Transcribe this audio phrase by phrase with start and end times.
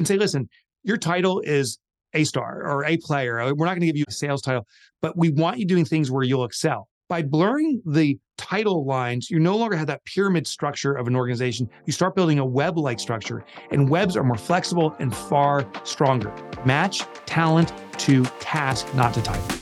[0.00, 0.48] and say, listen,
[0.82, 1.78] your title is
[2.14, 3.38] A star or A player.
[3.38, 4.66] Uh, we're not going to give you a sales title,
[5.00, 6.88] but we want you doing things where you'll excel.
[7.08, 11.68] By blurring the title lines, you no longer have that pyramid structure of an organization.
[11.84, 16.32] You start building a web like structure, and webs are more flexible and far stronger.
[16.64, 19.59] Match talent to task, not to title.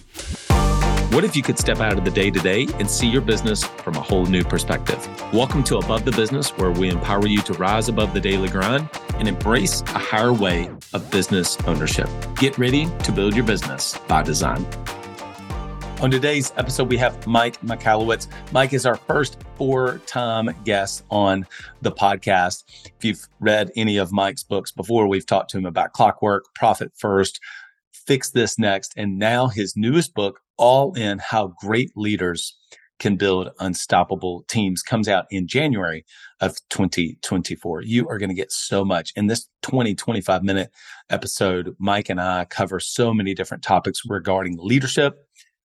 [1.18, 3.64] What if you could step out of the day to day and see your business
[3.64, 5.04] from a whole new perspective?
[5.32, 8.88] Welcome to Above the Business, where we empower you to rise above the daily grind
[9.14, 12.08] and embrace a higher way of business ownership.
[12.36, 14.64] Get ready to build your business by design.
[16.00, 18.28] On today's episode, we have Mike Michalowicz.
[18.52, 21.44] Mike is our first four time guest on
[21.82, 22.62] the podcast.
[22.84, 26.92] If you've read any of Mike's books before, we've talked to him about clockwork, profit
[26.94, 27.40] first,
[28.08, 32.56] fix this next, and now his newest book, All in How Great Leaders
[32.98, 36.06] Can Build Unstoppable Teams, comes out in January
[36.40, 37.82] of 2024.
[37.82, 40.70] You are going to get so much in this 20, 25 minute
[41.10, 41.76] episode.
[41.78, 45.14] Mike and I cover so many different topics regarding leadership,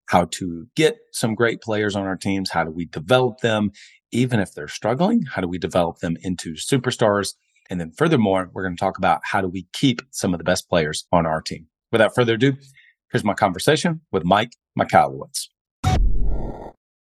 [0.07, 3.71] how to get some great players on our teams, how do we develop them,
[4.11, 7.35] even if they're struggling, how do we develop them into superstars?
[7.69, 10.43] And then furthermore, we're going to talk about how do we keep some of the
[10.43, 11.67] best players on our team.
[11.93, 12.53] Without further ado,
[13.11, 15.49] here's my conversation with Mike Michalowicz.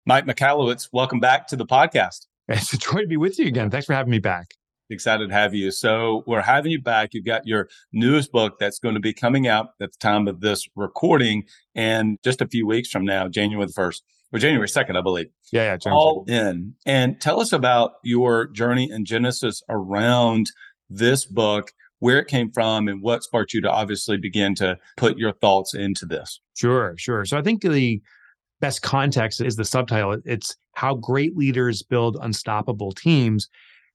[0.05, 2.27] Mike Michalowicz, welcome back to the podcast.
[2.49, 3.71] It's a joy to be with you again.
[3.71, 4.49] Thanks for having me back.
[4.91, 5.71] Excited to have you.
[5.71, 7.11] So, we're having you back.
[7.13, 10.41] You've got your newest book that's going to be coming out at the time of
[10.41, 11.45] this recording
[11.77, 14.01] and just a few weeks from now, January the 1st
[14.33, 15.29] or January 2nd, I believe.
[15.53, 15.77] Yeah, yeah.
[15.77, 16.75] January All in.
[16.85, 20.51] And tell us about your journey and genesis around
[20.89, 21.71] this book
[22.01, 25.75] where it came from and what sparked you to obviously begin to put your thoughts
[25.75, 26.41] into this.
[26.57, 27.25] Sure, sure.
[27.25, 28.03] So I think the
[28.61, 30.17] best context is the subtitle.
[30.25, 33.49] It's how great leaders build unstoppable teams.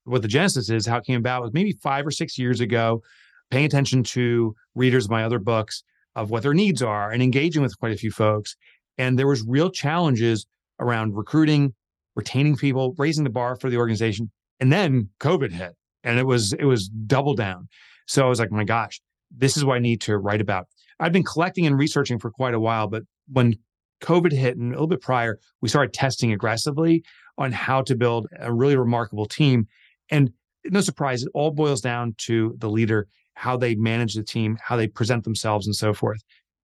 [0.06, 3.02] What the genesis is, how it came about was maybe five or six years ago,
[3.50, 5.83] paying attention to readers of my other books
[6.16, 8.56] of what their needs are and engaging with quite a few folks.
[8.98, 10.45] And there was real challenges
[10.80, 11.73] around recruiting,
[12.15, 14.32] retaining people, raising the bar for the organization.
[14.60, 15.73] And then COVID hit
[16.05, 17.67] and it was it was double down.
[18.08, 19.02] So I was like, my gosh,
[19.36, 20.67] this is what I need to write about.
[20.99, 23.55] I've been collecting and researching for quite a while, but when
[24.02, 27.04] COVID hit and a little bit prior, we started testing aggressively
[27.38, 29.67] on how to build a really remarkable team.
[30.10, 30.32] And
[30.65, 34.77] no surprise, it all boils down to the leader, how they manage the team, how
[34.77, 36.21] they present themselves, and so forth.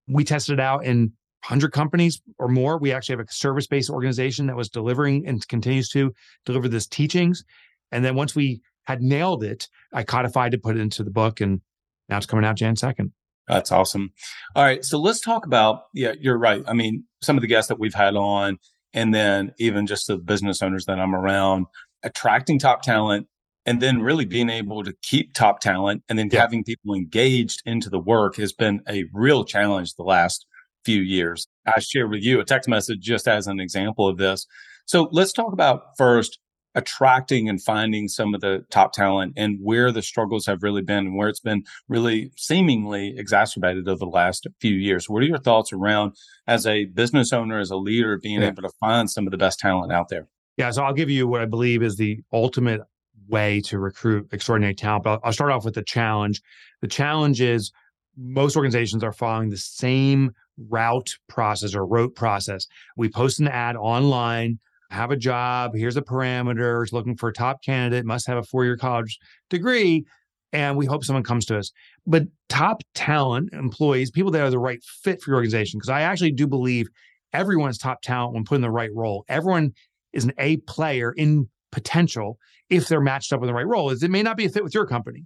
[0.07, 1.13] We tested it out in
[1.47, 2.77] 100 companies or more.
[2.77, 6.13] We actually have a service based organization that was delivering and continues to
[6.45, 7.43] deliver this teachings.
[7.91, 11.41] And then once we had nailed it, I codified it, put it into the book,
[11.41, 11.61] and
[12.09, 13.11] now it's coming out Jan 2nd.
[13.47, 14.11] That's awesome.
[14.55, 14.83] All right.
[14.85, 16.63] So let's talk about, yeah, you're right.
[16.67, 18.59] I mean, some of the guests that we've had on,
[18.93, 21.65] and then even just the business owners that I'm around,
[22.03, 23.27] attracting top talent
[23.65, 26.41] and then really being able to keep top talent and then yeah.
[26.41, 30.45] having people engaged into the work has been a real challenge the last
[30.83, 31.47] few years.
[31.67, 34.47] I share with you a text message just as an example of this.
[34.85, 36.39] So let's talk about first
[36.75, 41.07] attracting and finding some of the top talent and where the struggles have really been
[41.07, 45.09] and where it's been really seemingly exacerbated over the last few years.
[45.09, 46.15] What are your thoughts around
[46.47, 48.47] as a business owner, as a leader, being yeah.
[48.47, 50.27] able to find some of the best talent out there?
[50.57, 52.81] Yeah, so I'll give you what I believe is the ultimate
[53.27, 55.03] way to recruit extraordinary talent.
[55.03, 56.41] But I'll start off with the challenge.
[56.81, 57.71] The challenge is
[58.17, 60.31] most organizations are following the same
[60.69, 62.67] route process or rote process.
[62.97, 64.59] We post an ad online
[64.91, 65.71] have a job.
[65.73, 66.91] Here's the parameters.
[66.91, 69.17] Looking for a top candidate, must have a four year college
[69.49, 70.05] degree.
[70.53, 71.71] And we hope someone comes to us.
[72.05, 76.01] But top talent employees, people that are the right fit for your organization, because I
[76.01, 76.89] actually do believe
[77.31, 79.23] everyone's top talent when put in the right role.
[79.29, 79.71] Everyone
[80.11, 82.37] is an A player in potential
[82.69, 83.91] if they're matched up in the right role.
[83.91, 85.25] Is it may not be a fit with your company.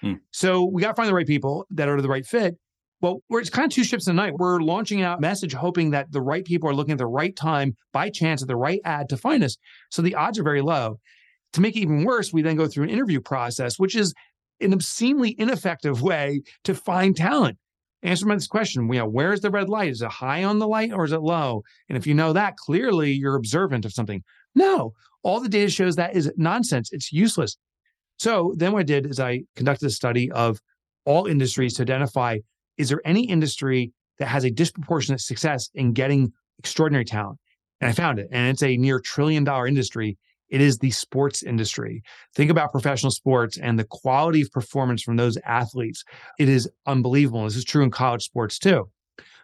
[0.00, 0.14] Hmm.
[0.32, 2.56] So we got to find the right people that are the right fit.
[3.04, 4.38] Well, we're, it's kind of two ships in the night.
[4.38, 7.76] We're launching out message hoping that the right people are looking at the right time
[7.92, 9.58] by chance at the right ad to find us.
[9.90, 10.98] So the odds are very low.
[11.52, 14.14] To make it even worse, we then go through an interview process, which is
[14.62, 17.58] an obscenely ineffective way to find talent.
[18.02, 19.90] Answer my this question, you know, where's the red light?
[19.90, 21.62] Is it high on the light or is it low?
[21.90, 24.22] And if you know that, clearly you're observant of something.
[24.54, 26.88] No, all the data shows that is nonsense.
[26.90, 27.58] It's useless.
[28.18, 30.58] So then what I did is I conducted a study of
[31.04, 32.38] all industries to identify
[32.78, 37.38] is there any industry that has a disproportionate success in getting extraordinary talent?
[37.80, 38.28] And I found it.
[38.30, 40.16] And it's a near trillion dollar industry.
[40.48, 42.02] It is the sports industry.
[42.34, 46.04] Think about professional sports and the quality of performance from those athletes.
[46.38, 47.44] It is unbelievable.
[47.44, 48.88] This is true in college sports too.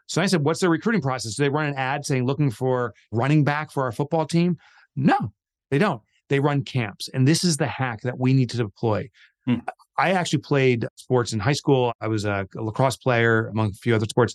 [0.06, 1.34] So I said, what's their recruiting process?
[1.34, 4.56] Do they run an ad saying looking for running back for our football team?
[4.96, 5.32] No,
[5.70, 6.02] they don't.
[6.28, 7.08] They run camps.
[7.12, 9.10] And this is the hack that we need to deploy.
[9.46, 9.56] Hmm.
[9.98, 11.92] I actually played sports in high school.
[12.00, 14.34] I was a, lacrosse player among a few other sports,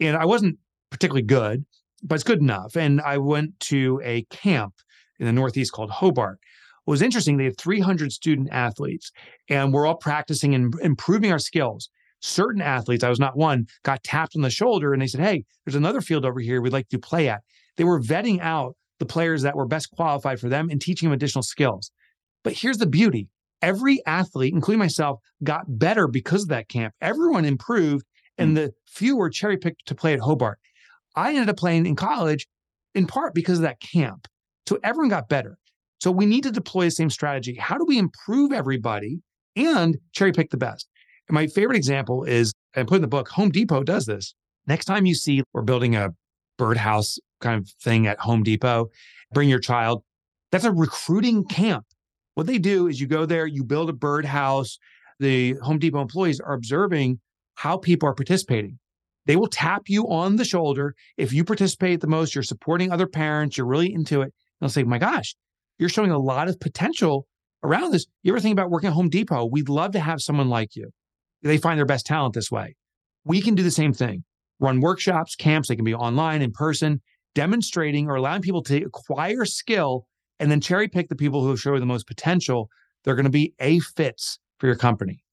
[0.00, 0.58] and I wasn't
[0.90, 1.64] particularly good,
[2.02, 2.76] but it's good enough.
[2.76, 4.74] And I went to a camp
[5.18, 6.38] in the Northeast called Hobart.
[6.84, 9.12] What was interesting, they had 300 student athletes,
[9.48, 11.90] and we're all practicing and improving our skills.
[12.20, 15.44] Certain athletes, I was not one, got tapped on the shoulder and they said, Hey,
[15.64, 17.42] there's another field over here we'd like to play at.
[17.76, 21.14] They were vetting out the players that were best qualified for them and teaching them
[21.14, 21.92] additional skills.
[22.42, 23.28] But here's the beauty
[23.62, 26.94] every athlete, including myself, got better because of that camp.
[27.00, 28.04] Everyone improved,
[28.36, 28.54] and mm.
[28.56, 30.58] the few were cherry picked to play at Hobart.
[31.16, 32.46] I ended up playing in college
[32.94, 34.26] in part because of that camp.
[34.68, 35.58] So everyone got better.
[36.00, 37.54] So we need to deploy the same strategy.
[37.54, 39.20] How do we improve everybody
[39.56, 40.88] and cherry pick the best?
[41.28, 44.34] And my favorite example is, I put in the book, Home Depot does this.
[44.66, 46.10] Next time you see we're building a
[46.56, 48.88] birdhouse kind of thing at Home Depot,
[49.32, 50.02] bring your child.
[50.52, 51.84] That's a recruiting camp.
[52.38, 54.78] What they do is you go there, you build a birdhouse.
[55.18, 57.18] The Home Depot employees are observing
[57.56, 58.78] how people are participating.
[59.26, 60.94] They will tap you on the shoulder.
[61.16, 64.32] If you participate the most, you're supporting other parents, you're really into it.
[64.60, 65.34] They'll say, My gosh,
[65.80, 67.26] you're showing a lot of potential
[67.64, 68.06] around this.
[68.22, 69.44] You ever think about working at Home Depot?
[69.44, 70.90] We'd love to have someone like you.
[71.42, 72.76] They find their best talent this way.
[73.24, 74.22] We can do the same thing
[74.60, 77.00] run workshops, camps, they can be online, in person,
[77.34, 80.06] demonstrating or allowing people to acquire skill
[80.40, 82.70] and then cherry pick the people who show you the most potential.
[83.04, 85.24] They're going to be A fits for your company.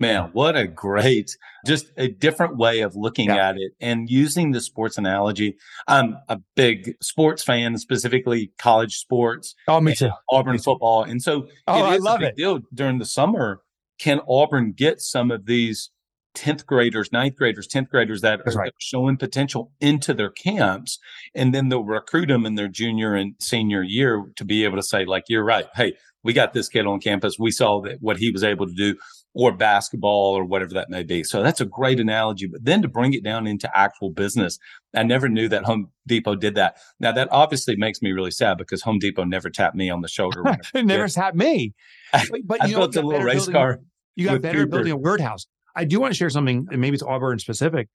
[0.00, 3.50] Man, what a great, just a different way of looking yeah.
[3.50, 5.56] at it and using the sports analogy.
[5.86, 9.54] I'm a big sports fan, specifically college sports.
[9.68, 10.10] Oh, me too.
[10.30, 11.04] Auburn football.
[11.04, 12.36] And so oh, I love it.
[12.36, 13.60] deal during the summer.
[13.98, 15.90] Can Auburn get some of these
[16.34, 18.72] 10th graders, ninth graders, 10th graders that are right.
[18.78, 20.98] showing potential into their camps.
[21.34, 24.82] And then they'll recruit them in their junior and senior year to be able to
[24.82, 25.66] say, like, you're right.
[25.74, 25.94] Hey,
[26.24, 27.36] we got this kid on campus.
[27.38, 28.96] We saw that what he was able to do
[29.34, 31.24] or basketball or whatever that may be.
[31.24, 32.46] So that's a great analogy.
[32.46, 34.58] But then to bring it down into actual business,
[34.94, 36.76] I never knew that Home Depot did that.
[37.00, 40.08] Now that obviously makes me really sad because Home Depot never tapped me on the
[40.08, 40.42] shoulder.
[40.74, 41.74] it never tapped me.
[42.12, 43.80] But, but you I built a little race building, car.
[44.16, 45.46] You got better building a birdhouse.
[45.74, 47.88] I do want to share something, and maybe it's Auburn specific.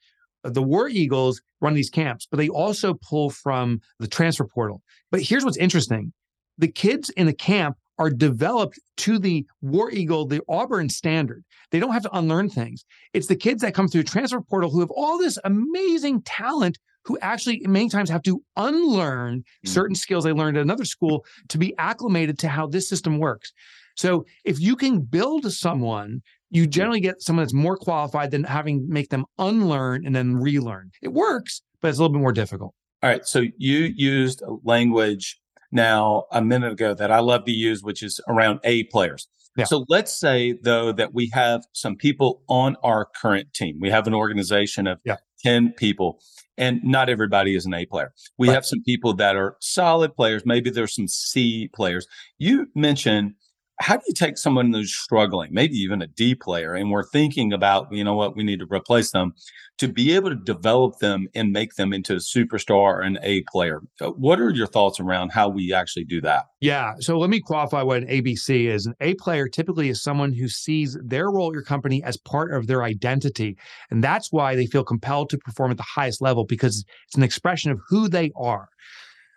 [0.44, 4.81] The War Eagles run these camps, but they also pull from the transfer portal.
[5.12, 6.13] But here's what's interesting
[6.57, 11.44] the kids in the camp are developed to the War Eagle, the Auburn standard.
[11.71, 12.85] They don't have to unlearn things.
[13.13, 17.18] It's the kids that come through transfer portal who have all this amazing talent who
[17.21, 19.69] actually many times have to unlearn mm.
[19.69, 23.53] certain skills they learned at another school to be acclimated to how this system works.
[23.95, 28.88] So if you can build someone you generally get someone that's more qualified than having
[28.88, 30.91] make them unlearn and then relearn.
[31.01, 32.73] It works, but it's a little bit more difficult.
[33.03, 33.25] All right.
[33.25, 35.39] So you used language
[35.71, 39.27] now a minute ago that I love to use, which is around A players.
[39.55, 39.65] Yeah.
[39.65, 43.77] So let's say though that we have some people on our current team.
[43.79, 45.17] We have an organization of yeah.
[45.44, 46.19] 10 people
[46.57, 48.13] and not everybody is an A player.
[48.38, 48.55] We right.
[48.55, 50.44] have some people that are solid players.
[50.45, 52.07] Maybe there's some C players.
[52.38, 53.33] You mentioned
[53.79, 57.53] how do you take someone who's struggling, maybe even a D player, and we're thinking
[57.53, 59.33] about, you know what, we need to replace them
[59.77, 63.44] to be able to develop them and make them into a superstar or an A
[63.44, 63.81] player?
[64.01, 66.45] Uh, what are your thoughts around how we actually do that?
[66.59, 66.94] Yeah.
[67.00, 68.88] So let me qualify what an ABC is.
[68.88, 72.53] An A player typically is someone who sees their role at your company as part
[72.53, 73.56] of their identity.
[73.91, 77.23] And that's why they feel compelled to perform at the highest level because it's an
[77.23, 78.69] expression of who they are.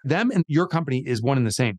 [0.04, 1.78] Them and your company is one and the same.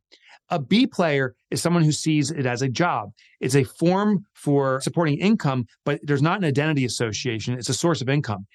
[0.52, 3.12] A B player is someone who sees it as a job.
[3.40, 7.56] It's a form for supporting income, but there's not an identity association.
[7.56, 8.46] It's a source of income.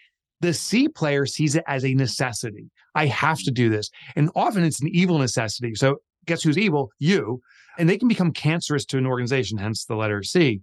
[0.41, 2.71] The C player sees it as a necessity.
[2.95, 3.91] I have to do this.
[4.15, 5.75] And often it's an evil necessity.
[5.75, 6.91] So guess who's evil?
[6.99, 7.41] You.
[7.79, 10.61] And they can become cancerous to an organization, hence the letter C.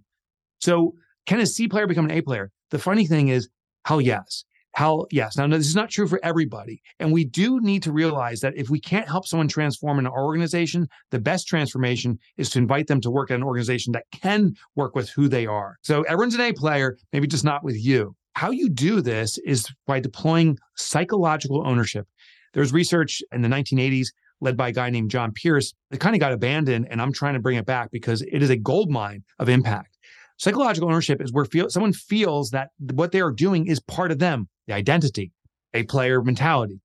[0.60, 0.94] So
[1.26, 2.50] can a C player become an A player?
[2.70, 3.48] The funny thing is,
[3.84, 4.44] hell yes.
[4.74, 5.36] How, yes.
[5.36, 6.82] Now, this is not true for everybody.
[6.98, 10.24] And we do need to realize that if we can't help someone transform in our
[10.24, 14.54] organization, the best transformation is to invite them to work at an organization that can
[14.74, 15.76] work with who they are.
[15.82, 18.16] So everyone's an A player, maybe just not with you.
[18.34, 22.08] How you do this is by deploying psychological ownership.
[22.52, 24.08] There's research in the 1980s
[24.40, 27.34] led by a guy named Jon Pierce that kind of got abandoned, and I'm trying
[27.34, 29.93] to bring it back because it is a gold mine of impact.
[30.36, 34.18] Psychological ownership is where feel, someone feels that what they are doing is part of
[34.18, 35.30] them the identity,
[35.74, 36.80] a player mentality.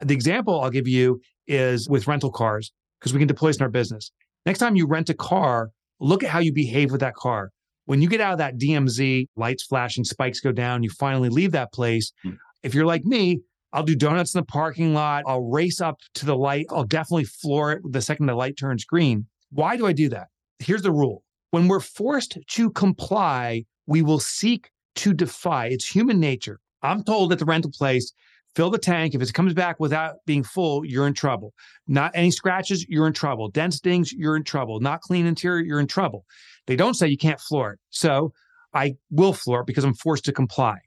[0.00, 3.62] The example I'll give you is with rental cars, because we can deploy this in
[3.62, 4.10] our business.
[4.46, 5.70] Next time you rent a car,
[6.00, 7.50] look at how you behave with that car.
[7.86, 11.52] When you get out of that DMZ, lights flashing, spikes go down, you finally leave
[11.52, 12.12] that place.
[12.24, 12.38] Mm.
[12.62, 13.40] If you're like me,
[13.72, 15.24] I'll do donuts in the parking lot.
[15.26, 16.66] I'll race up to the light.
[16.70, 19.26] I'll definitely floor it the second the light turns green.
[19.50, 20.28] Why do I do that?
[20.60, 21.23] Here's the rule
[21.54, 25.66] When we're forced to comply, we will seek to defy.
[25.66, 26.58] It's human nature.
[26.82, 28.12] I'm told at the rental place,
[28.56, 29.14] fill the tank.
[29.14, 31.54] If it comes back without being full, you're in trouble.
[31.86, 33.50] Not any scratches, you're in trouble.
[33.50, 34.80] Dent stings, you're in trouble.
[34.80, 36.24] Not clean interior, you're in trouble.
[36.66, 37.78] They don't say you can't floor it.
[37.90, 38.32] So
[38.74, 40.78] I will floor it because I'm forced to comply.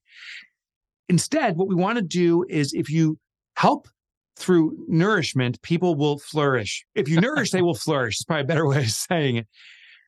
[1.08, 3.18] Instead, what we want to do is if you
[3.56, 3.88] help
[4.36, 6.86] through nourishment, people will flourish.
[6.94, 8.16] If you nourish, they will flourish.
[8.16, 9.48] It's probably a better way of saying it.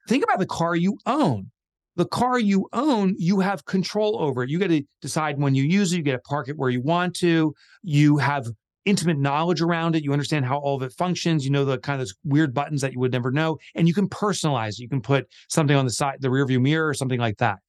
[0.10, 1.52] Think about the car you own.
[1.96, 4.50] The car you own, you have control over it.
[4.50, 5.98] You get to decide when you use it.
[5.98, 7.54] You get to park it where you want to.
[7.84, 8.48] You have
[8.86, 10.04] intimate knowledge around it.
[10.04, 11.46] You understand how all of it functions.
[11.46, 13.94] You know the kind of those weird buttons that you would never know, and you
[13.94, 14.70] can personalize.
[14.70, 14.80] It.
[14.80, 17.60] You can put something on the side, the rearview mirror, or something like that.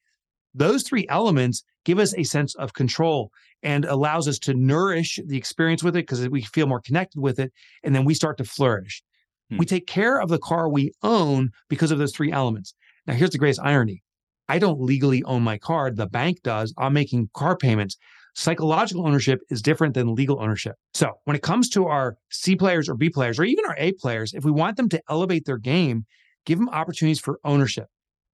[0.55, 3.29] Those three elements give us a sense of control
[3.61, 7.37] and allows us to nourish the experience with it because we feel more connected with
[7.37, 9.03] it, and then we start to flourish.
[9.51, 9.57] Hmm.
[9.57, 12.73] We take care of the car we own because of those three elements.
[13.05, 14.01] Now, here's the greatest irony
[14.49, 16.73] I don't legally own my car, the bank does.
[16.77, 17.97] I'm making car payments.
[18.33, 20.75] Psychological ownership is different than legal ownership.
[20.93, 23.91] So, when it comes to our C players or B players, or even our A
[23.93, 26.05] players, if we want them to elevate their game,
[26.45, 27.87] give them opportunities for ownership.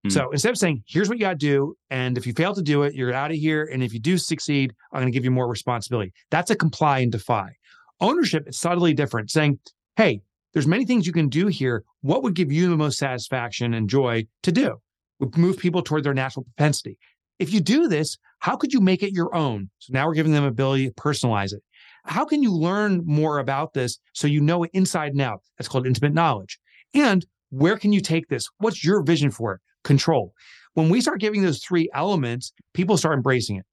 [0.04, 0.10] Hmm.
[0.10, 1.76] So instead of saying, here's what you got to do.
[1.90, 3.68] And if you fail to do it, you're out of here.
[3.72, 6.14] And if you do succeed, I'm going to give you more responsibility.
[6.30, 7.54] That's a comply and defy.
[8.02, 9.60] Ownership is subtly different, saying,
[9.96, 10.22] hey,
[10.56, 11.84] there's many things you can do here.
[12.02, 14.78] What would give you the most satisfaction and joy to do?
[15.36, 16.98] Move people toward their natural propensity.
[17.40, 19.70] If you do this, how could you make it your own?
[19.80, 21.62] So now we're giving them ability to personalize it.
[22.06, 25.42] How can you learn more about this so you know it inside and out?
[25.58, 26.58] That's called intimate knowledge.
[26.94, 28.48] And where can you take this?
[28.60, 29.62] What's your vision for it?
[29.84, 30.34] Control.
[30.76, 33.66] When we start giving those three elements, people start embracing it.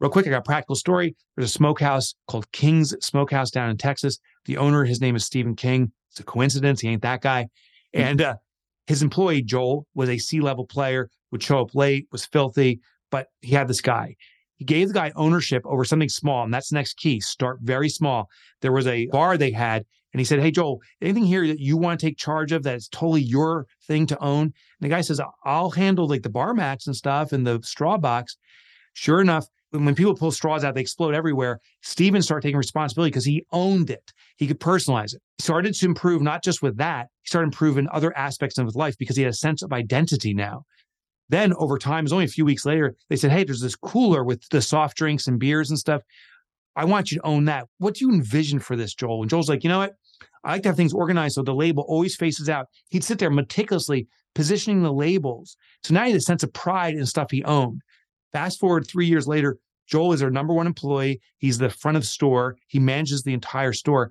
[0.00, 1.14] Real quick, I got a practical story.
[1.36, 4.18] There's a smokehouse called King's Smokehouse down in Texas.
[4.46, 5.92] The owner, his name is Stephen King.
[6.10, 6.80] It's a coincidence.
[6.80, 7.48] He ain't that guy.
[7.94, 8.00] Hmm.
[8.00, 8.36] And uh,
[8.86, 13.28] his employee, Joel, was a C level player, would show up late, was filthy, but
[13.40, 14.16] he had this guy.
[14.56, 16.42] He gave the guy ownership over something small.
[16.44, 18.28] And that's the next key start very small.
[18.60, 21.76] There was a bar they had, and he said, Hey, Joel, anything here that you
[21.76, 24.42] want to take charge of that's totally your thing to own?
[24.42, 27.98] And the guy says, I'll handle like the bar mats and stuff and the straw
[27.98, 28.36] box.
[28.94, 31.60] Sure enough, when people pull straws out, they explode everywhere.
[31.82, 34.12] Steven started taking responsibility because he owned it.
[34.36, 35.22] He could personalize it.
[35.38, 38.96] Started to improve not just with that, he started improving other aspects of his life
[38.98, 40.64] because he had a sense of identity now.
[41.28, 43.76] Then over time, it was only a few weeks later, they said, Hey, there's this
[43.76, 46.02] cooler with the soft drinks and beers and stuff.
[46.74, 47.66] I want you to own that.
[47.78, 49.22] What do you envision for this, Joel?
[49.22, 49.94] And Joel's like, you know what?
[50.44, 52.68] I like to have things organized so the label always faces out.
[52.90, 55.56] He'd sit there meticulously positioning the labels.
[55.82, 57.82] So now he had a sense of pride in stuff he owned.
[58.32, 61.20] Fast forward three years later, Joel is our number one employee.
[61.38, 62.56] He's the front of store.
[62.68, 64.10] He manages the entire store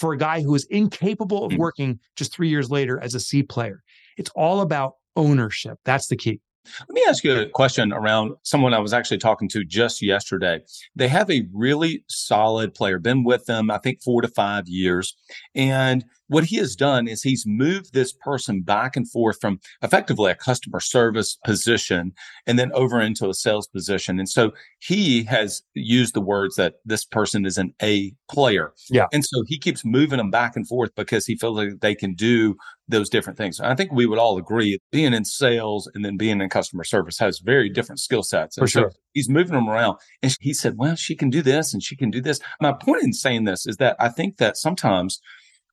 [0.00, 1.58] for a guy who is incapable of hmm.
[1.58, 3.82] working just three years later as a C player.
[4.16, 5.78] It's all about ownership.
[5.84, 6.40] That's the key.
[6.80, 10.60] Let me ask you a question around someone I was actually talking to just yesterday.
[10.94, 15.16] They have a really solid player, been with them, I think, four to five years.
[15.54, 20.30] And what he has done is he's moved this person back and forth from effectively
[20.30, 22.12] a customer service position
[22.46, 24.20] and then over into a sales position.
[24.20, 28.72] And so he has used the words that this person is an A player.
[28.88, 29.06] Yeah.
[29.12, 32.14] And so he keeps moving them back and forth because he feels like they can
[32.14, 32.54] do
[32.86, 33.58] those different things.
[33.58, 37.18] I think we would all agree being in sales and then being in customer service
[37.18, 38.56] has very different skill sets.
[38.56, 38.92] For sure.
[39.14, 39.98] he's moving them around.
[40.22, 42.38] And he said, well, she can do this and she can do this.
[42.60, 45.20] My point in saying this is that I think that sometimes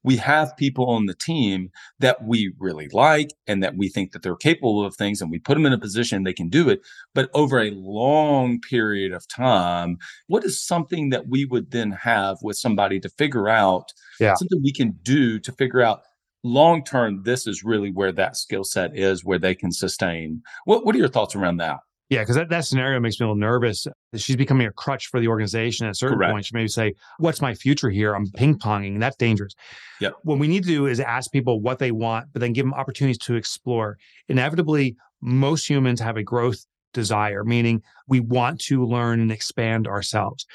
[0.04, 4.22] we have people on the team that we really like and that we think that
[4.24, 6.82] they're capable of things and we put them in a position they can do it.
[7.14, 12.38] But over a long period of time what is something that we would then have
[12.42, 14.36] with somebody to figure out yeah.
[14.36, 16.02] something we can do to figure out
[16.44, 20.42] long term this is really where that skill set is where they can sustain?
[20.66, 23.28] What, what are your thoughts around that yeah, because that, that scenario makes me a
[23.28, 23.86] little nervous.
[24.16, 26.32] She's becoming a crutch for the organization at a certain Correct.
[26.32, 26.46] point.
[26.46, 28.14] She maybe say, What's my future here?
[28.16, 29.00] I'm ping ponging.
[29.00, 29.54] That's dangerous.
[30.00, 30.10] Yeah.
[30.24, 32.74] What we need to do is ask people what they want, but then give them
[32.74, 33.98] opportunities to explore.
[34.30, 40.46] Inevitably, most humans have a growth desire, meaning we want to learn and expand ourselves.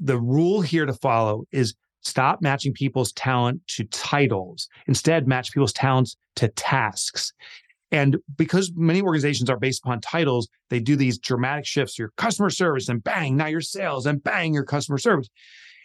[0.00, 4.68] The rule here to follow is stop matching people's talent to titles.
[4.86, 7.32] Instead, match people's talents to tasks.
[7.92, 12.50] And because many organizations are based upon titles, they do these dramatic shifts, your customer
[12.50, 15.28] service, and bang, now your sales, and bang, your customer service.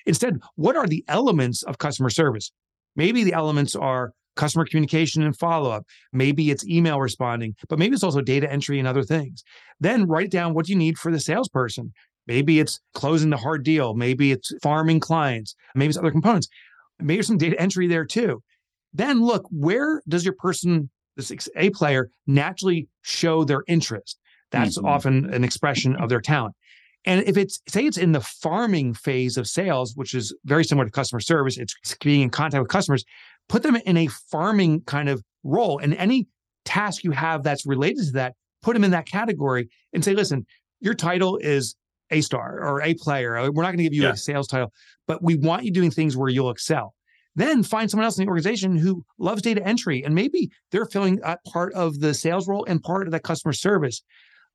[0.06, 2.52] Instead, what are the elements of customer service?
[2.96, 5.86] Maybe the elements are customer communication and follow up.
[6.12, 9.44] Maybe it's email responding, but maybe it's also data entry and other things.
[9.80, 11.94] Then write down what you need for the salesperson.
[12.28, 13.94] Maybe it's closing the hard deal.
[13.94, 15.56] Maybe it's farming clients.
[15.76, 16.48] Maybe it's other components.
[17.00, 18.42] Maybe some data entry there too.
[18.94, 24.18] Then look, where does your person this A player naturally show their interest.
[24.52, 24.88] That's mm-hmm.
[24.88, 26.56] often an expression of their talent.
[27.06, 30.86] And if it's say it's in the farming phase of sales, which is very similar
[30.86, 33.04] to customer service, it's being in contact with customers,
[33.50, 35.80] put them in a farming kind of role.
[35.80, 36.28] And any
[36.66, 40.46] task you have that's related to that, put them in that category and say, listen,
[40.80, 41.76] your title is
[42.12, 43.52] A star or A player.
[43.52, 44.12] We're not going to give you yeah.
[44.12, 44.72] a sales title,
[45.08, 46.94] but we want you doing things where you'll excel.
[47.36, 51.22] Then find someone else in the organization who loves data entry and maybe they're filling
[51.48, 54.04] part of the sales role and part of that customer service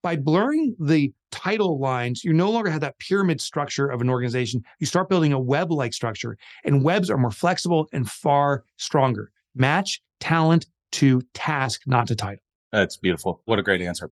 [0.02, 4.62] by blurring the title lines, you no longer have that pyramid structure of an organization.
[4.78, 9.32] You start building a web like structure, and webs are more flexible and far stronger.
[9.54, 12.42] Match talent to task, not to title.
[12.72, 13.42] That's beautiful.
[13.46, 14.10] What a great answer.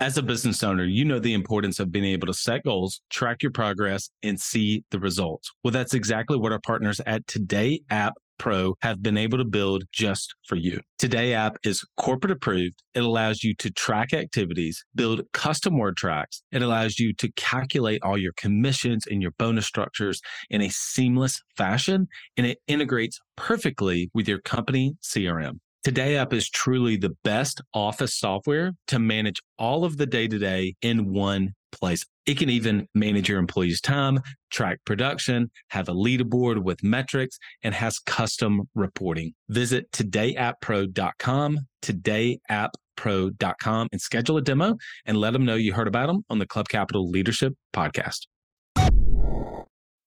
[0.00, 3.42] As a business owner, you know the importance of being able to set goals, track
[3.42, 5.50] your progress, and see the results.
[5.64, 9.82] Well, that's exactly what our partners at Today App Pro have been able to build
[9.90, 10.80] just for you.
[11.00, 12.80] Today app is corporate approved.
[12.94, 16.44] It allows you to track activities, build custom word tracks.
[16.52, 21.42] It allows you to calculate all your commissions and your bonus structures in a seamless
[21.56, 25.58] fashion, and it integrates perfectly with your company CRM.
[25.84, 30.38] Today app is truly the best office software to manage all of the day to
[30.38, 32.04] day in one place.
[32.26, 34.18] It can even manage your employees' time,
[34.50, 39.34] track production, have a leaderboard with metrics, and has custom reporting.
[39.48, 46.24] Visit todayapppro.com, todayapppro.com, and schedule a demo and let them know you heard about them
[46.28, 48.26] on the Club Capital Leadership Podcast.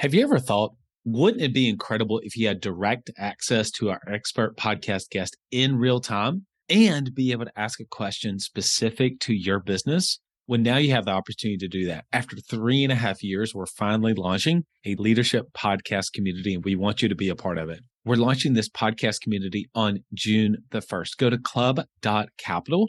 [0.00, 4.00] Have you ever thought, wouldn't it be incredible if you had direct access to our
[4.10, 9.32] expert podcast guest in real time and be able to ask a question specific to
[9.32, 10.18] your business?
[10.48, 12.06] Well, now you have the opportunity to do that.
[12.12, 16.74] After three and a half years, we're finally launching a leadership podcast community, and we
[16.74, 17.80] want you to be a part of it.
[18.04, 21.16] We're launching this podcast community on June the 1st.
[21.18, 22.88] Go to club.capital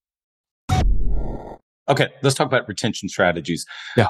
[1.91, 3.65] Okay, let's talk about retention strategies.
[3.97, 4.07] Yeah.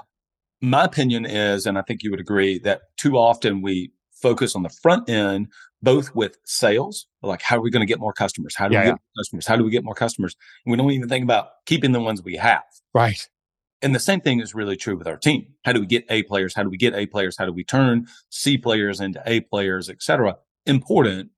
[0.62, 4.62] My opinion is, and I think you would agree, that too often we focus on
[4.62, 5.48] the front end,
[5.82, 8.56] both with sales, like how are we going to get more customers?
[8.56, 9.20] How do yeah, we get yeah.
[9.20, 9.48] customers?
[9.48, 10.36] How do we get more customers?
[10.63, 12.62] And we don't even think about keeping the ones we have.
[12.94, 13.28] Right.
[13.82, 15.48] And the same thing is really true with our team.
[15.65, 16.54] How do we get A players?
[16.54, 17.36] How do we get A players?
[17.36, 20.38] How do we turn C players into A players, et cetera?
[20.67, 21.32] Important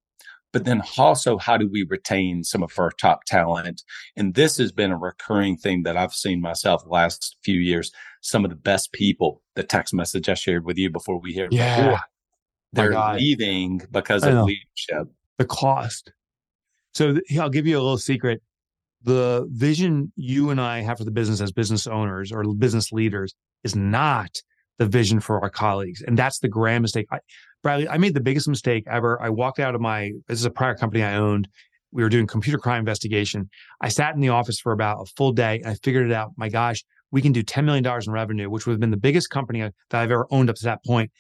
[0.54, 3.84] but then also how do we retain some of our top talent?
[4.16, 7.92] And this has been a recurring thing that i've seen myself the last few years.
[8.22, 11.48] Some of the best people the text message i shared with you before we hear
[11.52, 11.76] yeah.
[11.76, 12.00] before,
[12.72, 15.14] they're leaving because of leadership.
[15.38, 16.14] The cost.
[16.94, 18.42] So th- i'll give you a little secret.
[19.02, 23.34] The vision you and i have for the business as business owners or business leaders
[23.64, 24.42] is not
[24.80, 27.08] the vision for our colleagues and that's the grand mistake.
[27.12, 27.20] I,
[27.64, 29.20] Bradley, I made the biggest mistake ever.
[29.22, 31.48] I walked out of my, this is a prior company I owned.
[31.92, 33.50] We were doing computer crime investigation.
[33.80, 36.32] I sat in the office for about a full day and I figured it out.
[36.36, 39.30] My gosh, we can do $10 million in revenue, which would have been the biggest
[39.30, 41.12] company that I've ever owned up to that point.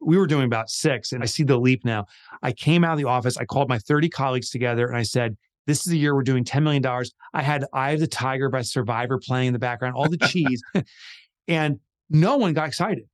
[0.00, 2.06] We were doing about six, and I see the leap now.
[2.42, 5.36] I came out of the office, I called my 30 colleagues together, and I said,
[5.66, 6.84] this is the year we're doing $10 million.
[7.32, 10.62] I had Eye of the Tiger by Survivor playing in the background, all the cheese.
[11.48, 11.78] and
[12.10, 13.04] no one got excited.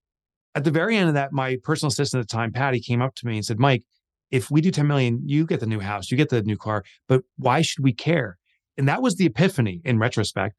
[0.55, 3.15] At the very end of that, my personal assistant at the time, Patty, came up
[3.17, 3.85] to me and said, Mike,
[4.31, 6.85] if we do 10 million, you get the new house, you get the new car,
[7.09, 8.39] but why should we care?
[8.77, 10.57] And that was the epiphany in retrospect.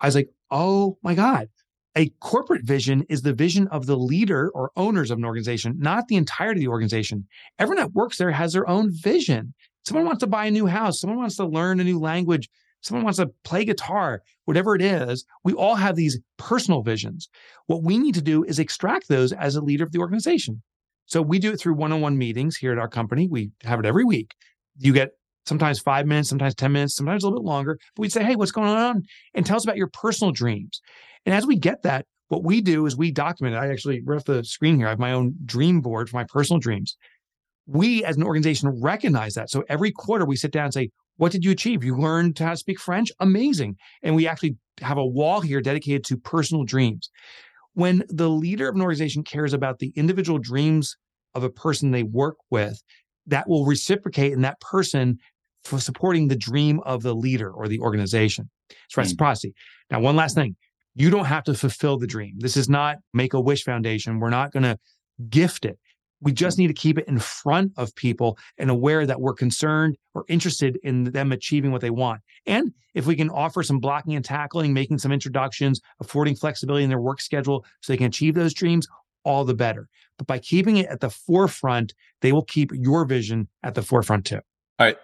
[0.00, 1.48] I was like, oh my God,
[1.96, 6.08] a corporate vision is the vision of the leader or owners of an organization, not
[6.08, 7.26] the entirety of the organization.
[7.58, 9.54] Everyone that works there has their own vision.
[9.86, 12.48] Someone wants to buy a new house, someone wants to learn a new language,
[12.84, 15.24] someone wants to play guitar, whatever it is.
[15.42, 17.28] We all have these personal visions.
[17.66, 20.62] What we need to do is extract those as a leader of the organization.
[21.06, 23.26] So we do it through one on one meetings here at our company.
[23.28, 24.34] We have it every week.
[24.78, 25.10] You get
[25.46, 27.78] sometimes five minutes, sometimes 10 minutes, sometimes a little bit longer.
[27.94, 29.02] But we'd say, hey, what's going on?
[29.34, 30.80] And tell us about your personal dreams.
[31.26, 33.58] And as we get that, what we do is we document it.
[33.58, 36.24] I actually right off the screen here, I have my own dream board for my
[36.24, 36.96] personal dreams.
[37.66, 39.50] We as an organization recognize that.
[39.50, 41.84] So every quarter we sit down and say, what did you achieve?
[41.84, 43.10] You learned how to speak French?
[43.20, 43.76] Amazing.
[44.02, 47.10] And we actually have a wall here dedicated to personal dreams.
[47.74, 50.96] When the leader of an organization cares about the individual dreams
[51.34, 52.80] of a person they work with,
[53.26, 55.18] that will reciprocate in that person
[55.64, 58.50] for supporting the dream of the leader or the organization.
[58.86, 59.48] It's reciprocity.
[59.48, 59.54] Mm.
[59.92, 60.56] Now, one last thing
[60.94, 62.34] you don't have to fulfill the dream.
[62.38, 64.20] This is not Make a Wish Foundation.
[64.20, 64.78] We're not going to
[65.28, 65.78] gift it.
[66.20, 69.96] We just need to keep it in front of people and aware that we're concerned
[70.14, 72.22] or interested in them achieving what they want.
[72.46, 76.90] And if we can offer some blocking and tackling, making some introductions, affording flexibility in
[76.90, 78.86] their work schedule so they can achieve those dreams,
[79.24, 79.88] all the better.
[80.16, 84.26] But by keeping it at the forefront, they will keep your vision at the forefront
[84.26, 84.40] too.
[84.78, 84.96] All right.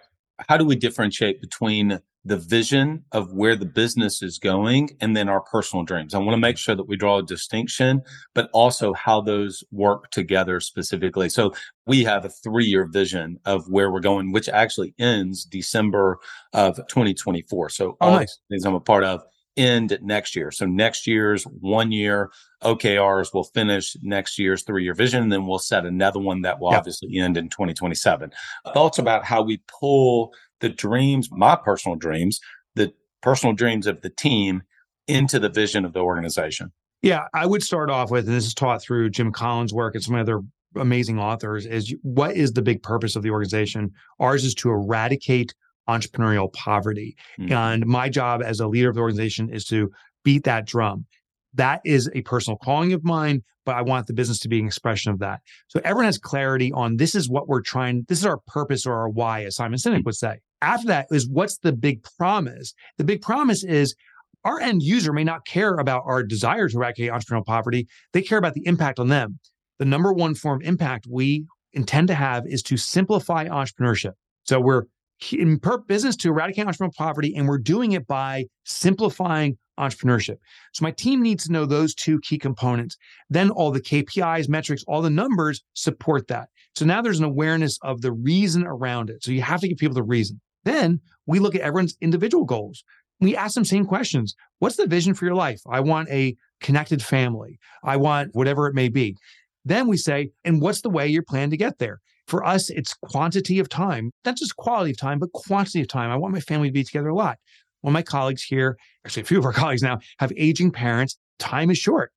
[0.49, 5.27] How do we differentiate between the vision of where the business is going and then
[5.27, 6.13] our personal dreams.
[6.13, 8.01] I want to make sure that we draw a distinction,
[8.35, 11.29] but also how those work together specifically.
[11.29, 11.53] So
[11.87, 16.19] we have a three year vision of where we're going, which actually ends December
[16.53, 17.69] of 2024.
[17.69, 18.39] So oh, nice.
[18.49, 19.23] things I'm a part of
[19.57, 20.51] end next year.
[20.51, 22.31] So next year's one year
[22.63, 25.23] OKRs will finish next year's three year vision.
[25.23, 26.79] And then we'll set another one that will yep.
[26.79, 28.31] obviously end in 2027.
[28.73, 32.39] Thoughts about how we pull the dreams, my personal dreams,
[32.75, 34.63] the personal dreams of the team
[35.07, 36.71] into the vision of the organization?
[37.01, 40.03] Yeah, I would start off with, and this is taught through Jim Collins' work and
[40.03, 40.41] some other
[40.75, 43.91] amazing authors, is what is the big purpose of the organization?
[44.19, 45.53] Ours is to eradicate
[45.89, 47.17] entrepreneurial poverty.
[47.39, 47.51] Mm-hmm.
[47.51, 49.91] And my job as a leader of the organization is to
[50.23, 51.05] beat that drum.
[51.53, 54.65] That is a personal calling of mine, but I want the business to be an
[54.65, 55.41] expression of that.
[55.67, 58.93] So everyone has clarity on this is what we're trying, this is our purpose or
[58.93, 60.39] our why, as Simon Sinek would say.
[60.61, 62.73] After that is what's the big promise?
[62.97, 63.95] The big promise is
[64.43, 67.87] our end user may not care about our desire to eradicate entrepreneurial poverty.
[68.13, 69.39] They care about the impact on them.
[69.79, 74.13] The number one form of impact we intend to have is to simplify entrepreneurship.
[74.43, 74.83] So we're
[75.31, 80.37] in business to eradicate entrepreneurial poverty, and we're doing it by simplifying entrepreneurship.
[80.73, 82.97] So my team needs to know those two key components.
[83.29, 86.49] Then all the KPIs, metrics, all the numbers support that.
[86.75, 89.23] So now there's an awareness of the reason around it.
[89.23, 90.39] So you have to give people the reason.
[90.63, 92.83] Then we look at everyone's individual goals.
[93.19, 94.35] We ask them same questions.
[94.59, 95.61] What's the vision for your life?
[95.69, 97.59] I want a connected family.
[97.83, 99.15] I want whatever it may be.
[99.63, 101.99] Then we say, and what's the way you're planning to get there?
[102.27, 106.09] For us, it's quantity of time, not just quality of time, but quantity of time.
[106.09, 107.37] I want my family to be together a lot.
[107.81, 111.17] One of my colleagues here, actually a few of our colleagues now, have aging parents.
[111.39, 112.11] Time is short.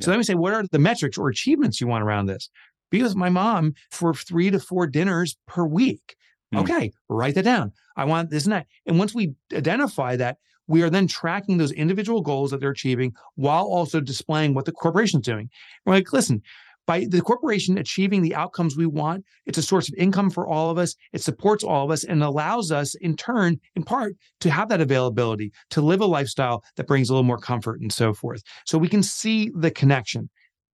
[0.00, 2.50] So let me say, what are the metrics or achievements you want around this?
[2.90, 6.16] Be with my mom for three to four dinners per week.
[6.54, 6.60] Mm.
[6.60, 7.72] Okay, write that down.
[7.96, 8.66] I want this and that.
[8.86, 13.14] And once we identify that, we are then tracking those individual goals that they're achieving
[13.34, 15.50] while also displaying what the corporation's doing.
[15.84, 16.42] We're like, listen,
[16.88, 20.70] by the corporation achieving the outcomes we want, it's a source of income for all
[20.70, 20.94] of us.
[21.12, 24.80] It supports all of us and allows us, in turn, in part, to have that
[24.80, 28.42] availability to live a lifestyle that brings a little more comfort and so forth.
[28.64, 30.30] So we can see the connection.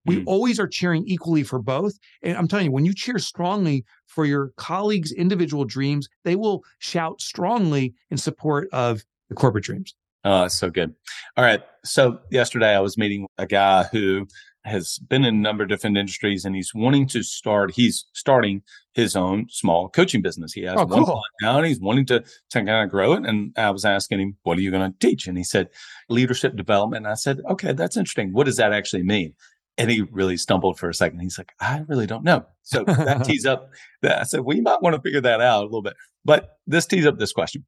[0.06, 0.24] We mm.
[0.26, 1.94] always are cheering equally for both.
[2.22, 6.62] And I'm telling you, when you cheer strongly for your colleagues' individual dreams, they will
[6.78, 9.96] shout strongly in support of the corporate dreams.
[10.24, 10.94] Oh, so good.
[11.36, 11.60] All right.
[11.84, 14.28] So yesterday I was meeting a guy who
[14.64, 18.62] has been in a number of different industries and he's wanting to start, he's starting
[18.94, 20.52] his own small coaching business.
[20.52, 21.20] He has oh, one cool.
[21.42, 23.26] now and he's wanting to, to kind of grow it.
[23.26, 25.26] And I was asking him, what are you going to teach?
[25.26, 25.68] And he said,
[26.08, 27.04] leadership development.
[27.04, 28.32] And I said, okay, that's interesting.
[28.32, 29.34] What does that actually mean?
[29.76, 31.20] And he really stumbled for a second.
[31.20, 32.46] He's like, I really don't know.
[32.62, 33.70] So that tees up
[34.02, 34.20] that.
[34.20, 35.94] I said, well, you might want to figure that out a little bit.
[36.24, 37.64] But this tees up this question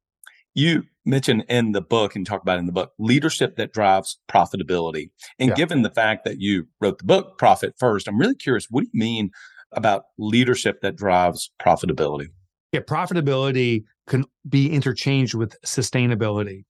[0.57, 5.11] you mentioned in the book and talk about in the book leadership that drives profitability.
[5.39, 5.55] And yeah.
[5.55, 8.91] given the fact that you wrote the book Profit First, I'm really curious, what do
[8.93, 9.31] you mean
[9.73, 12.29] about leadership that drives profitability?
[12.73, 16.65] Yeah, profitability can be interchanged with sustainability.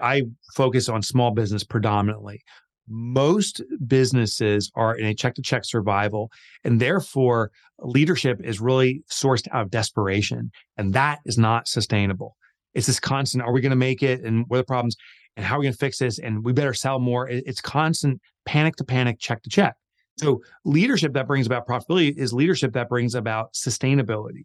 [0.00, 0.22] I
[0.54, 2.42] focus on small business predominantly.
[2.88, 6.30] Most businesses are in a check to check survival,
[6.62, 7.50] and therefore
[7.80, 10.52] leadership is really sourced out of desperation.
[10.76, 12.36] And that is not sustainable.
[12.74, 14.22] It's this constant are we going to make it?
[14.22, 14.96] And what are the problems?
[15.36, 16.18] And how are we going to fix this?
[16.18, 17.28] And we better sell more.
[17.28, 19.74] It's constant panic to panic, check to check.
[20.18, 24.44] So, leadership that brings about profitability is leadership that brings about sustainability.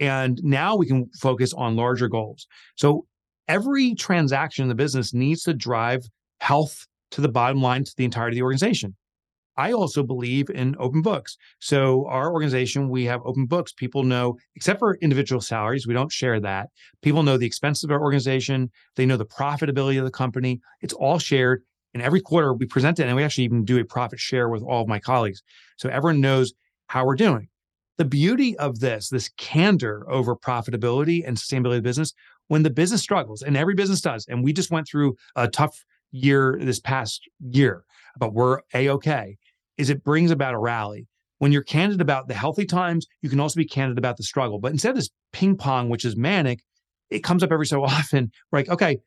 [0.00, 2.46] And now we can focus on larger goals.
[2.76, 3.06] So
[3.48, 6.04] every transaction in the business needs to drive
[6.40, 8.94] health to the bottom line to the entirety of the organization.
[9.56, 11.36] I also believe in open books.
[11.60, 13.72] So our organization, we have open books.
[13.72, 16.68] People know, except for individual salaries, we don't share that.
[17.02, 18.70] People know the expenses of our organization.
[18.96, 20.60] They know the profitability of the company.
[20.82, 21.62] It's all shared.
[21.94, 24.62] And every quarter we present it and we actually even do a profit share with
[24.62, 25.42] all of my colleagues.
[25.78, 26.52] So everyone knows
[26.88, 27.48] how we're doing
[27.96, 32.12] the beauty of this, this candor over profitability and sustainability of business,
[32.48, 35.84] when the business struggles, and every business does, and we just went through a tough
[36.12, 37.84] year this past year,
[38.18, 39.36] but we're a okay,
[39.78, 41.06] is it brings about a rally.
[41.38, 44.58] When you're candid about the healthy times, you can also be candid about the struggle.
[44.58, 46.60] But instead of this ping pong, which is manic,
[47.10, 48.30] it comes up every so often.
[48.50, 48.98] We're like, okay,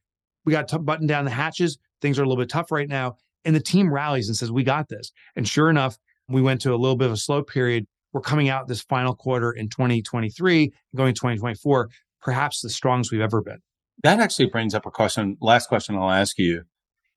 [0.46, 1.78] we got to button down the hatches.
[2.02, 3.18] Things are a little bit tough right now.
[3.46, 5.12] And the team rallies and says, we got this.
[5.36, 8.50] And sure enough, we went to a little bit of a slow period we're coming
[8.50, 11.90] out this final quarter in 2023, going to 2024,
[12.22, 13.60] perhaps the strongest we've ever been.
[14.04, 15.38] That actually brings up a question.
[15.42, 16.64] Last question I'll ask you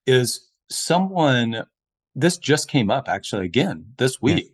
[0.07, 1.65] is someone,
[2.15, 4.47] this just came up actually again this week.
[4.47, 4.51] Yeah.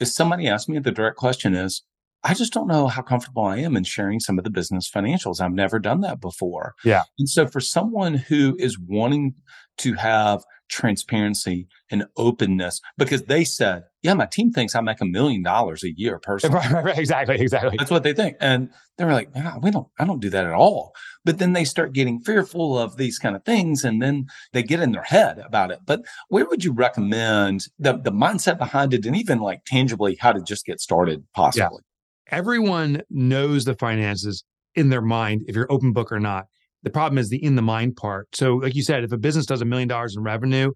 [0.00, 1.82] Is somebody asked me the direct question is,
[2.24, 5.40] I just don't know how comfortable I am in sharing some of the business financials.
[5.40, 6.74] I've never done that before.
[6.84, 7.02] Yeah.
[7.18, 9.34] And so for someone who is wanting
[9.78, 15.04] to have transparency and openness because they said, yeah, my team thinks I make a
[15.04, 16.56] million dollars a year personally.
[16.56, 17.76] Right, right, right, exactly, exactly.
[17.78, 18.36] That's what they think.
[18.40, 19.30] And they're like,
[19.62, 20.94] we don't, I don't do that at all.
[21.24, 24.80] But then they start getting fearful of these kind of things and then they get
[24.80, 25.80] in their head about it.
[25.84, 30.32] But where would you recommend the, the mindset behind it and even like tangibly how
[30.32, 31.82] to just get started possibly?
[32.30, 32.38] Yeah.
[32.38, 36.46] Everyone knows the finances in their mind, if you're open book or not.
[36.84, 38.28] The problem is the in the mind part.
[38.36, 40.70] So, like you said, if a business does a million dollars in revenue,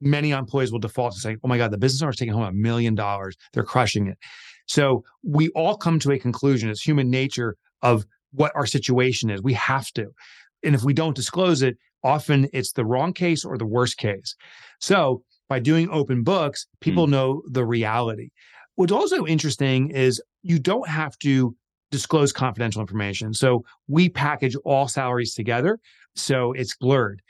[0.00, 2.44] many employees will default to saying, oh my God, the business owner is taking home
[2.44, 3.36] a million dollars.
[3.52, 4.18] They're crushing it.
[4.66, 6.68] So we all come to a conclusion.
[6.70, 9.42] It's human nature of what our situation is.
[9.42, 10.08] We have to.
[10.62, 14.34] And if we don't disclose it, often it's the wrong case or the worst case.
[14.80, 17.10] So by doing open books, people mm.
[17.10, 18.30] know the reality.
[18.74, 21.56] What's also interesting is you don't have to
[21.90, 23.32] disclose confidential information.
[23.32, 25.78] So we package all salaries together.
[26.14, 27.22] So it's blurred.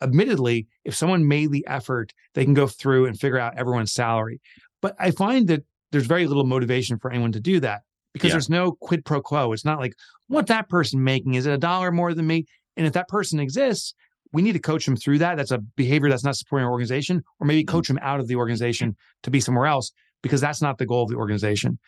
[0.00, 4.40] Admittedly, if someone made the effort, they can go through and figure out everyone's salary.
[4.80, 7.82] But I find that there's very little motivation for anyone to do that
[8.12, 8.34] because yeah.
[8.34, 9.52] there's no quid pro quo.
[9.52, 9.94] It's not like,
[10.28, 11.34] what that person making?
[11.34, 12.44] Is it a dollar more than me?
[12.76, 13.94] And if that person exists,
[14.32, 15.36] we need to coach them through that.
[15.36, 17.76] That's a behavior that's not supporting our organization, or maybe mm-hmm.
[17.76, 19.90] coach them out of the organization to be somewhere else
[20.22, 21.78] because that's not the goal of the organization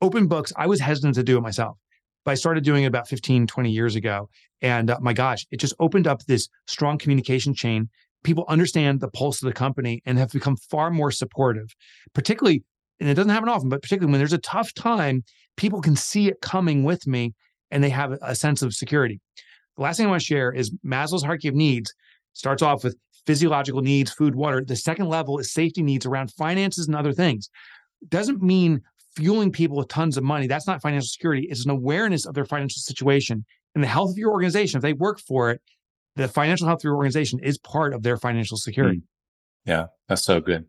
[0.00, 1.76] open books, I was hesitant to do it myself,
[2.28, 4.28] but I started doing it about 15, 20 years ago.
[4.60, 7.88] And uh, my gosh, it just opened up this strong communication chain.
[8.22, 11.74] People understand the pulse of the company and have become far more supportive,
[12.12, 12.62] particularly,
[13.00, 15.24] and it doesn't happen often, but particularly when there's a tough time,
[15.56, 17.32] people can see it coming with me
[17.70, 19.22] and they have a sense of security.
[19.78, 21.94] The last thing I want to share is Maslow's hierarchy of needs
[22.34, 22.94] starts off with
[23.26, 24.62] physiological needs, food, water.
[24.62, 27.48] The second level is safety needs around finances and other things.
[28.06, 28.82] Doesn't mean
[29.18, 30.46] fueling people with tons of money.
[30.46, 31.48] That's not financial security.
[31.50, 34.78] It's an awareness of their financial situation and the health of your organization.
[34.78, 35.60] If they work for it,
[36.14, 38.98] the financial health of your organization is part of their financial security.
[38.98, 39.02] Mm.
[39.66, 40.66] Yeah, that's so good.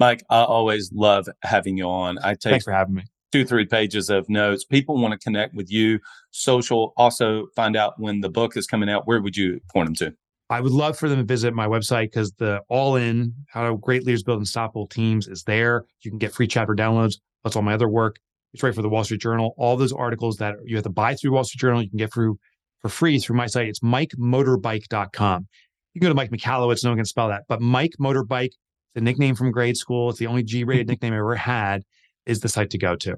[0.00, 2.18] Mike, I always love having you on.
[2.18, 3.04] I take Thanks for having me.
[3.30, 4.64] Two, three pages of notes.
[4.64, 8.88] People want to connect with you, social, also find out when the book is coming
[8.88, 9.06] out.
[9.06, 10.16] Where would you point them to?
[10.54, 14.04] I would love for them to visit my website because the all in how great
[14.04, 15.84] leaders build unstoppable teams is there.
[16.00, 18.16] You can get free chapter downloads that's all my other work.
[18.52, 19.54] It's right for the Wall Street Journal.
[19.56, 22.12] All those articles that you have to buy through Wall Street Journal, you can get
[22.12, 22.38] through
[22.80, 23.68] for free through my site.
[23.68, 25.46] It's mikemotorbike.com.
[25.92, 28.50] You can go to Mike Michalowicz, no one can spell that, but Mike Motorbike,
[28.94, 30.10] the nickname from grade school.
[30.10, 31.82] It's the only G rated nickname I ever had,
[32.26, 33.16] is the site to go to.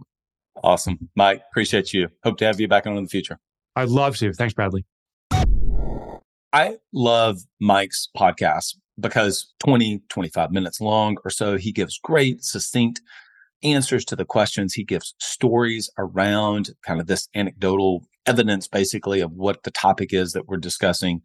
[0.62, 1.08] Awesome.
[1.14, 2.08] Mike, appreciate you.
[2.22, 3.38] Hope to have you back on in the future.
[3.76, 4.32] I'd love to.
[4.32, 4.84] Thanks, Bradley.
[6.52, 13.00] I love Mike's podcast because 20, 25 minutes long or so, he gives great, succinct
[13.62, 14.74] answers to the questions.
[14.74, 20.32] He gives stories around kind of this anecdotal evidence, basically, of what the topic is
[20.32, 21.20] that we're discussing.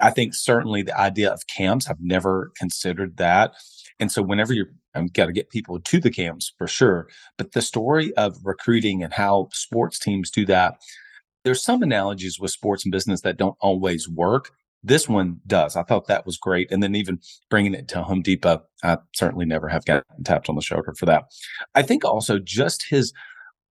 [0.00, 3.54] I think certainly the idea of camps, I've never considered that.
[4.00, 7.08] And so whenever you're I've got to get people to the camps for sure.
[7.36, 10.80] But the story of recruiting and how sports teams do that,
[11.44, 14.52] there's some analogies with sports and business that don't always work.
[14.84, 15.76] This one does.
[15.76, 16.70] I thought that was great.
[16.70, 17.18] And then even
[17.48, 21.06] bringing it to Home Depot, I certainly never have gotten tapped on the shoulder for
[21.06, 21.24] that.
[21.74, 23.12] I think also just his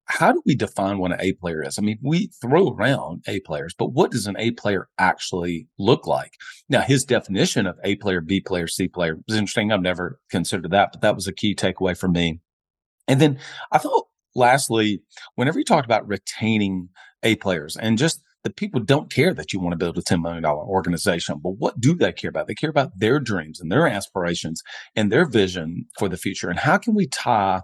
[0.07, 1.79] how do we define what an A player is?
[1.79, 6.07] I mean, we throw around A players, but what does an A player actually look
[6.07, 6.33] like?
[6.69, 9.71] Now, his definition of A player, B player, C player is interesting.
[9.71, 12.41] I've never considered that, but that was a key takeaway for me.
[13.07, 13.39] And then
[13.71, 15.03] I thought, lastly,
[15.37, 16.89] whenever you talked about retaining
[17.23, 20.23] A players and just the people don't care that you want to build a $10
[20.23, 22.49] million organization, but what do they care about?
[22.49, 24.63] They care about their dreams and their aspirations
[24.97, 26.51] and their vision for the future.
[26.51, 27.63] And how can we tie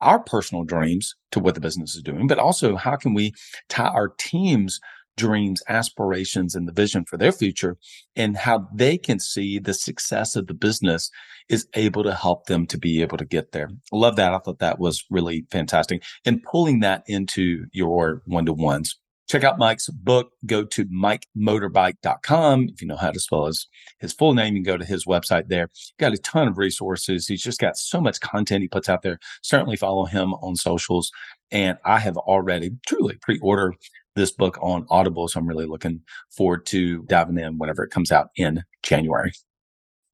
[0.00, 3.32] our personal dreams to what the business is doing, but also how can we
[3.68, 4.80] tie our team's
[5.16, 7.76] dreams, aspirations, and the vision for their future
[8.16, 11.10] and how they can see the success of the business
[11.48, 13.68] is able to help them to be able to get there.
[13.92, 14.34] Love that.
[14.34, 16.02] I thought that was really fantastic.
[16.24, 20.32] And pulling that into your one to ones check out Mike's book.
[20.46, 22.68] Go to mikemichalowicz.com.
[22.72, 25.06] If you know how to spell his, his full name, you can go to his
[25.06, 25.70] website there.
[25.98, 27.26] Got a ton of resources.
[27.26, 29.18] He's just got so much content he puts out there.
[29.42, 31.10] Certainly follow him on socials.
[31.50, 33.74] And I have already truly pre-ordered
[34.16, 35.28] this book on Audible.
[35.28, 39.32] So I'm really looking forward to diving in whenever it comes out in January.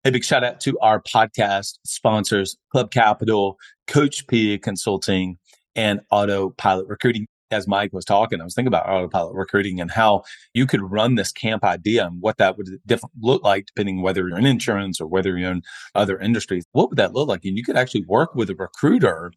[0.04, 5.36] A big shout out to our podcast sponsors, Club Capital, Coach P Consulting,
[5.76, 10.22] and Autopilot Recruiting as Mike was talking, I was thinking about autopilot recruiting and how
[10.54, 12.68] you could run this camp idea and what that would
[13.20, 15.62] look like depending whether you're in insurance or whether you're in
[15.94, 16.64] other industries.
[16.72, 17.44] What would that look like?
[17.44, 19.32] And you could actually work with a recruiter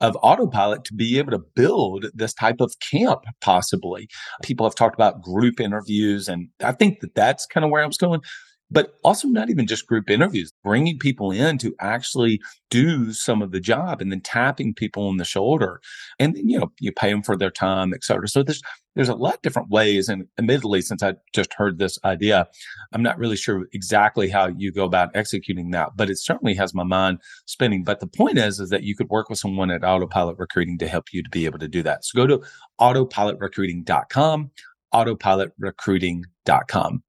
[0.00, 4.08] of autopilot to be able to build this type of camp possibly
[4.42, 7.86] people have talked about group interviews and i think that that's kind of where i
[7.86, 8.20] was going
[8.70, 13.52] but also not even just group interviews, bringing people in to actually do some of
[13.52, 15.80] the job and then tapping people on the shoulder.
[16.18, 18.26] And then, you know, you pay them for their time, et cetera.
[18.26, 18.60] So there's,
[18.96, 20.08] there's a lot of different ways.
[20.08, 22.48] And admittedly, since I just heard this idea,
[22.92, 26.74] I'm not really sure exactly how you go about executing that, but it certainly has
[26.74, 27.84] my mind spinning.
[27.84, 30.88] But the point is, is that you could work with someone at Autopilot Recruiting to
[30.88, 32.04] help you to be able to do that.
[32.04, 32.42] So go to
[32.80, 34.50] autopilotrecruiting.com,
[34.92, 37.02] autopilotrecruiting.com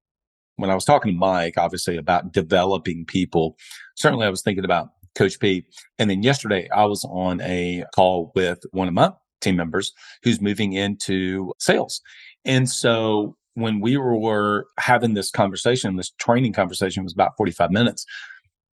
[0.58, 3.56] when I was talking to Mike, obviously about developing people,
[3.96, 5.64] certainly I was thinking about Coach P.
[5.98, 9.92] And then yesterday I was on a call with one of my team members
[10.24, 12.02] who's moving into sales.
[12.44, 18.04] And so when we were having this conversation, this training conversation was about 45 minutes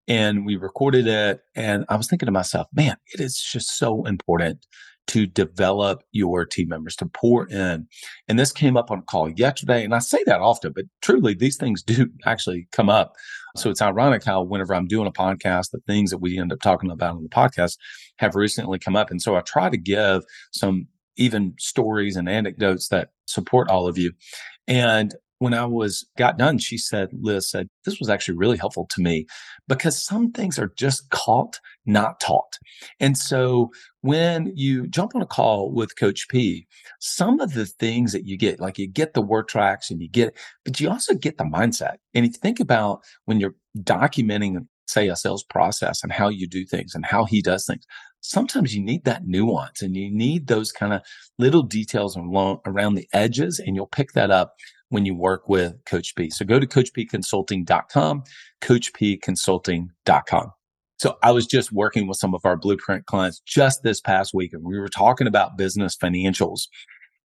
[0.07, 1.41] and we recorded it.
[1.55, 4.65] And I was thinking to myself, man, it is just so important
[5.07, 7.87] to develop your team members, to pour in.
[8.27, 9.83] And this came up on a call yesterday.
[9.83, 13.13] And I say that often, but truly these things do actually come up.
[13.55, 16.59] So it's ironic how whenever I'm doing a podcast, the things that we end up
[16.61, 17.77] talking about on the podcast
[18.17, 19.11] have recently come up.
[19.11, 20.87] And so I try to give some
[21.17, 24.11] even stories and anecdotes that support all of you.
[24.67, 28.87] And when I was got done, she said, Liz said, this was actually really helpful
[28.89, 29.27] to me
[29.67, 32.57] because some things are just caught, not taught.
[32.99, 33.69] And so
[34.01, 36.65] when you jump on a call with Coach P,
[36.99, 40.09] some of the things that you get, like you get the word tracks and you
[40.09, 41.97] get, but you also get the mindset.
[42.15, 46.47] And if you think about when you're documenting, say, a sales process and how you
[46.47, 47.85] do things and how he does things,
[48.21, 51.03] sometimes you need that nuance and you need those kind of
[51.37, 54.55] little details around the edges and you'll pick that up
[54.95, 56.29] when you work with Coach P.
[56.29, 58.23] So go to coachpconsulting.com,
[58.61, 60.51] coachpconsulting.com.
[60.97, 64.53] So I was just working with some of our blueprint clients just this past week
[64.53, 66.69] and we were talking about business financials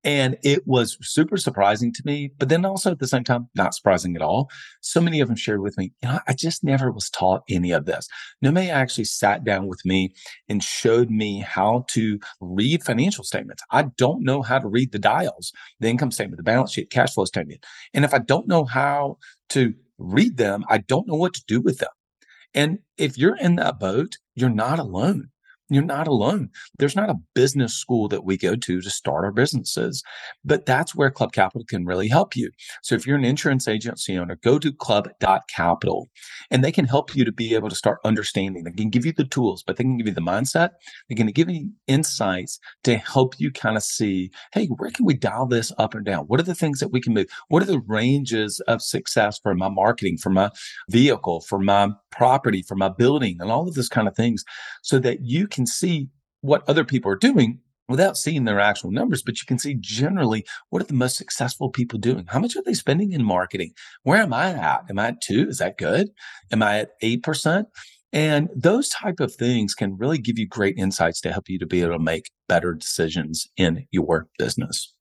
[0.02, 3.74] and it was super surprising to me, but then also at the same time, not
[3.74, 4.48] surprising at all.
[4.80, 7.72] So many of them shared with me, you know, I just never was taught any
[7.72, 8.08] of this.
[8.40, 10.14] Nome actually sat down with me
[10.48, 13.62] and showed me how to read financial statements.
[13.70, 17.14] I don't know how to read the dials, the income statement, the balance sheet, cash
[17.14, 17.64] flow statement.
[17.92, 19.18] And if I don't know how
[19.50, 21.90] to read them, I don't know what to do with them.
[22.54, 25.30] And if you're in that boat, you're not alone.
[25.70, 26.50] You're not alone.
[26.78, 30.02] There's not a business school that we go to to start our businesses,
[30.44, 32.50] but that's where Club Capital can really help you.
[32.82, 36.10] So if you're an insurance agency owner, go to club.capital
[36.50, 38.64] and they can help you to be able to start understanding.
[38.64, 40.70] They can give you the tools, but they can give you the mindset.
[41.08, 45.06] They're going to give you insights to help you kind of see, hey, where can
[45.06, 46.24] we dial this up and down?
[46.24, 47.26] What are the things that we can move?
[47.48, 50.50] What are the ranges of success for my marketing, for my
[50.88, 54.44] vehicle, for my property, for my building, and all of this kind of things
[54.82, 56.08] so that you can can see
[56.40, 60.42] what other people are doing without seeing their actual numbers, but you can see generally
[60.70, 62.24] what are the most successful people doing?
[62.28, 63.72] How much are they spending in marketing?
[64.04, 64.84] Where am I at?
[64.88, 65.48] Am I at two?
[65.48, 66.08] Is that good?
[66.50, 67.64] Am I at 8%?
[68.12, 71.66] And those type of things can really give you great insights to help you to
[71.66, 74.94] be able to make better decisions in your business.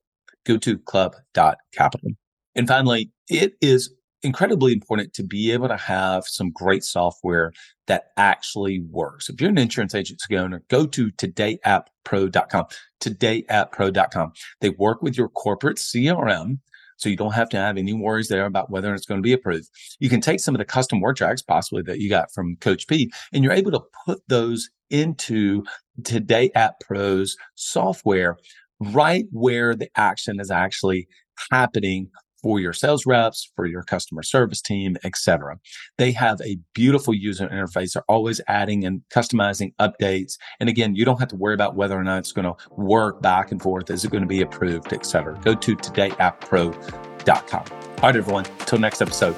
[0.44, 2.10] go to club.capital.
[2.54, 7.52] And finally, it is incredibly important to be able to have some great software
[7.86, 9.28] that actually works.
[9.28, 12.66] If you're an insurance agency owner, go to todayapppro.com,
[13.00, 14.32] todayapppro.com.
[14.60, 16.58] They work with your corporate CRM.
[16.96, 19.32] So you don't have to have any worries there about whether it's going to be
[19.32, 19.70] approved.
[20.00, 22.86] You can take some of the custom word tracks possibly that you got from Coach
[22.86, 25.64] P, and you're able to put those into
[26.04, 28.36] Today App Pro's software
[28.80, 31.08] right where the action is actually
[31.50, 32.10] happening
[32.42, 35.58] for your sales reps, for your customer service team, etc.
[35.98, 37.92] They have a beautiful user interface.
[37.92, 40.38] They're always adding and customizing updates.
[40.58, 43.22] And again, you don't have to worry about whether or not it's going to work
[43.22, 43.90] back and forth.
[43.90, 45.38] Is it going to be approved, etc.
[45.42, 47.64] Go to todayapppro.com.
[47.70, 48.46] All right, everyone.
[48.60, 49.36] Until next episode,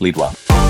[0.00, 0.61] lead well.